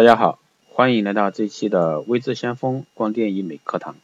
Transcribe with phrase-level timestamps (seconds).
[0.00, 0.38] 大家好，
[0.70, 3.96] 欢迎来到这期的微智先锋光电医美课堂。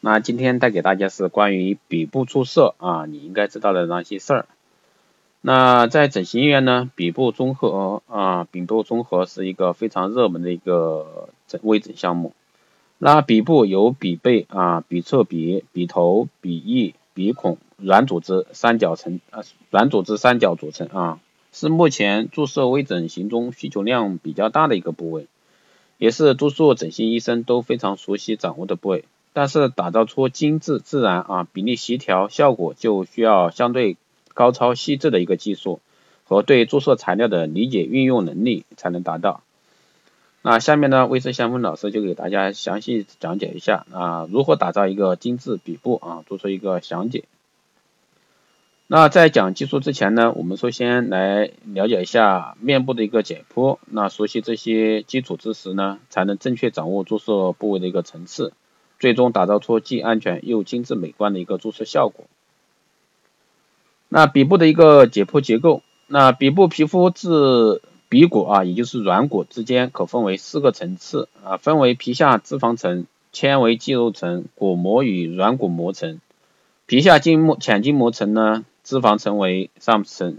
[0.00, 4.46] 那今天带给大家是关于鼻部注射啊，你应该知道的那些事儿。
[5.42, 12.32] 那在整形医院呢，鼻部综合啊，鼻部综合是一个非常热门的一个整微整项目。
[12.96, 21.20] 那鼻部有鼻背啊、鼻侧鼻、鼻头、鼻翼、鼻孔、软组织三角层啊，软组织三角组成啊。
[21.52, 25.26] 是目前注射微整形中需求量比较大的一个部位，
[25.96, 29.04] 也是多数整形医生都非常熟悉掌握的部位。
[29.32, 33.96] 但是打造出精致自然啊比例协调效果，就需要相对
[34.34, 35.80] 高超细致的一个技术
[36.24, 39.42] 和对注射材料的理解运用能力才能达到。
[40.42, 47.24] 那下面呢，微视先锋老师就给大家详细讲解一下啊如何打造一个精致鼻部啊，做出一个详解。
[48.90, 53.76] 那在讲技术之前呢，我们首先来了解一下面部的一个解剖。
[53.84, 58.54] 那熟悉这些基础知识呢，才能正确掌握注射部位的一个层次，
[58.98, 62.24] 最终打造出既安全又精致美观的一个注射效果。
[64.08, 76.22] 那鼻部的一个解剖结构，那鼻部皮肤至鼻骨啊，也就是软骨之间可分为四个层次啊，分为皮下脂肪层、纤维肌肉层、骨膜与软骨膜层。
[76.86, 78.64] 皮下筋膜浅筋膜层呢？
[78.88, 80.38] 脂肪层为上层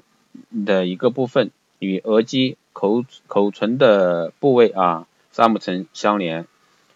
[0.66, 6.48] 的一个部分，与额肌、口口唇的部位啊上部层相连，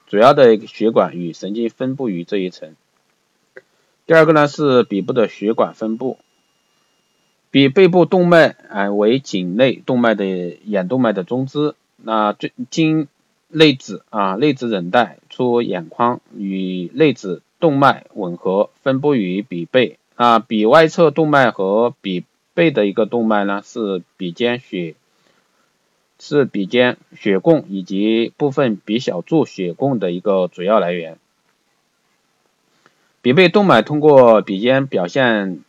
[0.08, 2.76] 主要的血管与神经分布于这一层。
[4.08, 6.18] 第二个呢是鼻部的血管分布，
[7.52, 13.08] 鼻背部动脉啊为颈内动脉的眼动脉的中支，那最经
[13.50, 20.00] 内眦啊内眦韧带出眼眶，与内眦动脉吻合，分布于鼻背。
[20.16, 24.96] 啊，鼻外侧动脉和鼻背的一个动脉呢，是鼻尖血
[26.20, 31.18] 是鼻尖血供以及部分鼻小柱血供的一个主要来源。
[33.22, 35.62] 鼻背动脉通过鼻尖表现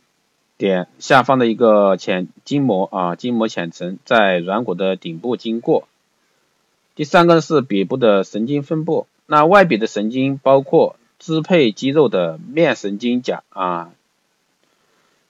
[0.57, 5.87] 点下方的一个浅筋膜啊，筋膜浅层在软骨的顶部经过。
[6.93, 13.91] 第三个是鼻部的神经分布，那外鼻的神经包括支配肌肉的面神经甲啊。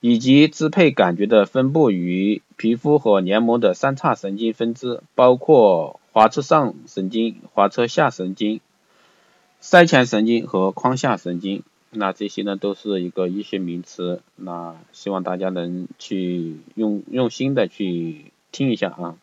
[0.08, 8.62] 以及支配感觉的分布于皮肤和黏膜的三叉神经分支，包括滑车上神经、滑车下神经、
[9.64, 11.64] 腮前神经和眶下神经。
[11.90, 19.16] 那这些呢都是一个医学名词，那希望大家能去用用心的去听一下啊。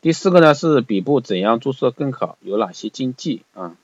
[0.00, 3.76] 第四个呢是鼻部怎样注射更好，有哪些禁忌啊？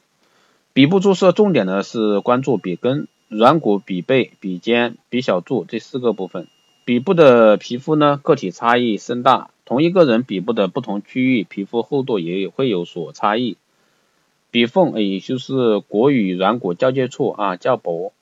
[0.73, 3.07] 鼻部注射重点呢是关注鼻根。
[3.33, 6.49] 软骨、鼻背、鼻尖、鼻小柱这四个部分，
[6.85, 13.57] 鼻部的皮肤呢个体差异甚大，同一个人鼻部的不同区域皮肤厚度也会有所差异。
[14.51, 18.13] 鼻缝也就是骨与软骨交界处啊较薄，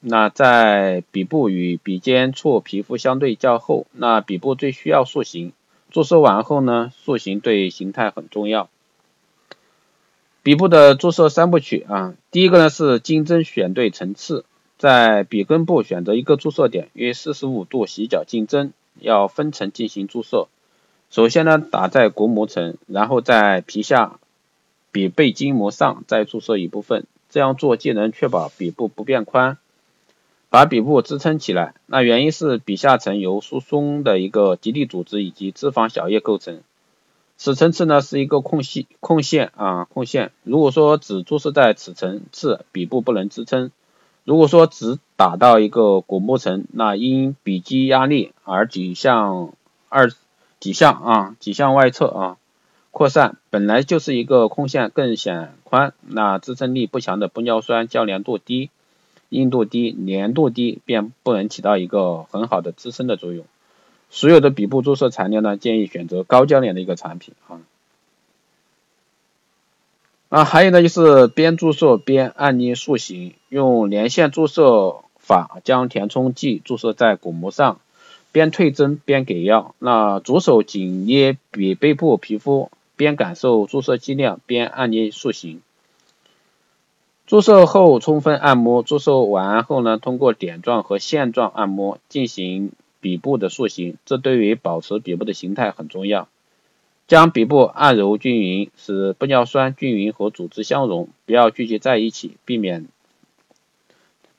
[0.00, 5.52] 那在鼻部与鼻尖处皮肤相对较厚，那鼻部最需要塑形。
[5.90, 8.68] 注射完后呢，塑形对形态很重要。
[10.42, 14.44] 鼻部的注射三部曲啊，第一个呢是精针选对层次，
[14.76, 20.48] 在鼻根部选择一个注射点，约四十五度斜角进针，要分层进行注射。
[21.10, 24.18] 首先呢打在骨膜层，然后在皮下
[24.90, 29.58] 鼻背筋膜上再注射一部分，这样做既能确保鼻部不变宽，
[30.50, 31.74] 把鼻部支撑起来。
[31.86, 36.62] 那原因是鼻下层由疏松的一个基底组织以及脂肪小叶构成。
[37.36, 43.70] 此层次呢是一个空隙空线啊空线，如果说只注射在此层次，底部不能支撑；
[44.24, 49.54] 如果说只打到一个骨木层，那因笔肌压力而挤向
[49.88, 50.12] 二
[50.60, 52.36] 挤向啊挤向外侧啊
[52.92, 58.70] 扩散，本来就是一个空线更显宽，那支撑力不强的玻尿酸胶粘度低、
[59.30, 63.44] 硬度低、粘度低，便不能起到一个很好的支撑的作用。
[64.14, 67.60] 所有的鼻部注射材料呢，建议选择高胶粘的一个产品啊。
[70.28, 77.80] 啊，还有呢，就是边注射边按捏塑形，用连线注射法将填充剂注射在骨膜上，
[78.32, 79.74] 边退针边给药。
[79.78, 85.62] 那左手紧捏鼻背部皮肤，边感受注射剂量，边按捏塑形。
[87.26, 92.72] 注射后充分按摩，注射完后呢，通过点状和线状按摩进行。
[93.02, 96.28] 鼻部的塑形，这对于保持鼻部的形态很重要。
[97.08, 102.86] 将鼻部按揉均匀，使玻尿酸均匀和组织相融，不要聚集在一起，避免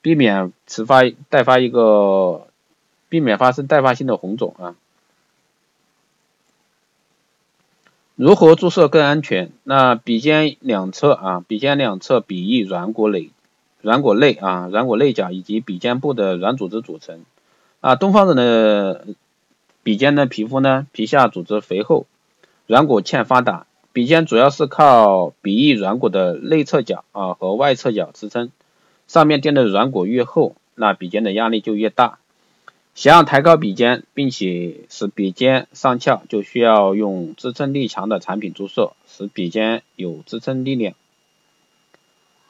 [0.01, 2.47] 避免迟发待发一个
[3.09, 4.75] 避免发生待发性的红肿啊。
[8.15, 9.51] 如何注射更安全？
[9.63, 13.31] 那鼻尖两侧啊，鼻尖两侧鼻翼软骨内
[13.81, 17.25] 软骨内啊，软骨内角以及鼻尖部的软组织组成
[17.83, 17.95] 啊。
[17.97, 19.05] 东方人的
[19.83, 22.07] 鼻尖的皮肤呢，皮下组织肥厚，
[22.65, 23.67] 软骨欠发达。
[23.91, 28.49] 鼻尖主要是靠鼻翼软骨的内侧角啊和外侧角支撑，
[29.07, 32.17] 上面垫的软骨越厚，那鼻尖的压力就越大。
[32.95, 40.93] 想要抬高鼻尖，并且使鼻尖上翘，就需要用支撑力强的产品注射，使鼻尖有支撑力量。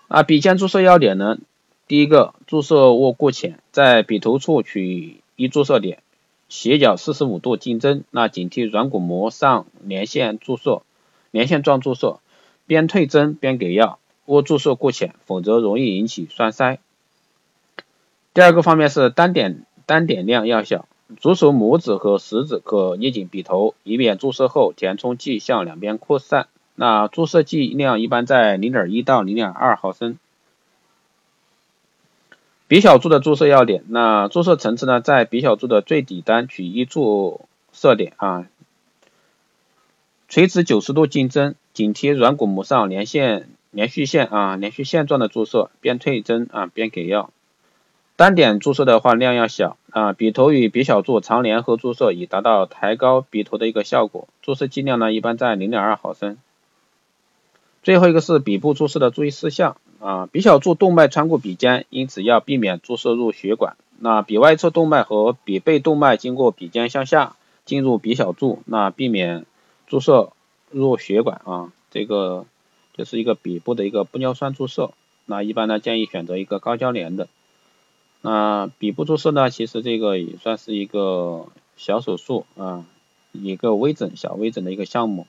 [0.10, 1.40] 啊，鼻尖注射要点呢？
[1.88, 6.04] 第一个，注射握过浅，在鼻头处取一注射点，
[6.50, 10.84] 斜角四十五度进针，那紧贴软骨膜上连线注射，
[11.32, 12.20] 连线状注射，
[12.68, 14.00] 边退针边给药。
[14.26, 16.80] 握注射过浅，否则容易引起栓塞。
[18.34, 19.66] 第二个方面是单点。
[19.86, 20.88] 单点量要小，
[21.20, 26.48] 左手拇指和食指可捏紧鼻头，以免注射后填充剂向两边扩散。
[26.76, 30.18] 那注射剂量一般在零点一到零点二毫升。
[32.74, 37.42] 鼻小柱的注射要点，那注射层次呢，在鼻小柱的最底端取一注
[37.72, 38.48] 射点啊，
[40.28, 47.30] 垂直九十度进针，紧贴软骨膜上连线连续线啊，连续线状的注射，边退针啊边给药。
[48.16, 54.28] 单点注射的话量要小啊，鼻头与鼻小柱常联合注射，以达到抬高鼻头的一个效果。
[54.42, 56.40] 注射剂量呢一般在零点二毫升。
[57.84, 63.78] 最后一个是鼻部注射的注意事项啊，鼻小柱动脉穿过鼻尖，因此要避免注射入血管。
[64.00, 69.46] 那鼻外侧动脉和鼻背动脉经过鼻尖向下进入鼻小柱，那避免
[69.88, 70.34] 注射
[70.72, 71.72] 入血管啊。
[71.90, 72.46] 这个
[72.98, 74.92] 就是一个鼻部的一个玻尿酸注射，
[75.26, 77.30] 那一般呢建议选择一个高交联的。
[78.20, 81.46] 那鼻部注射呢，其实这个也算是一个
[81.78, 82.86] 小手术啊，
[83.32, 85.28] 一个微整小微整的一个项目。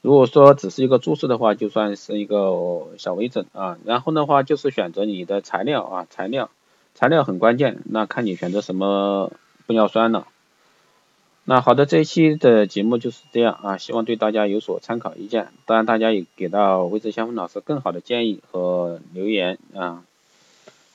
[0.00, 3.78] 如果说只是一个注射的话，就算是一个小微整啊。
[3.84, 6.50] 然后的话就是选择你的材料啊，材料
[6.94, 9.32] 材料很关键，那看你选择什么
[9.66, 10.26] 玻尿酸了。
[11.44, 15.48] 那好的，这一期的节目就是这样啊，希望对大家有所参考意见。
[15.64, 20.04] 当然，大家也给到微志先锋老师更好的建议和留言啊。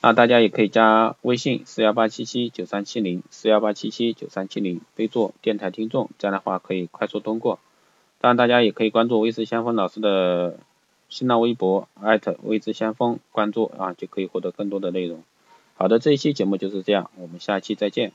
[0.00, 7.58] 那大家也可以加微信四幺八七七九三七零四幺八七七九三七零，备注电台听众，这样的话可以快速通过。
[8.24, 10.56] 当然，大家也可以关注微知先锋老师的
[11.10, 15.22] 新浪微博艾特微知先锋，关注啊就可以获得更多的内容。
[15.74, 18.12] 好的，这一期节目就是这样，我们下期再见。